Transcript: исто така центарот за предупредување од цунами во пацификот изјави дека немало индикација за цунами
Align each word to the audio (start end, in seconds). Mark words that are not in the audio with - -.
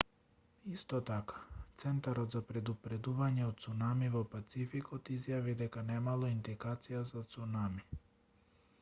исто 0.75 0.99
така 1.09 1.41
центарот 1.83 2.37
за 2.37 2.41
предупредување 2.51 3.45
од 3.49 3.61
цунами 3.65 4.09
во 4.15 4.23
пацификот 4.31 5.13
изјави 5.17 5.57
дека 5.61 5.83
немало 5.91 6.31
индикација 6.37 7.07
за 7.13 7.23
цунами 7.37 7.87